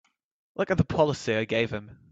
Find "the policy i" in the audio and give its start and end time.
0.79-1.45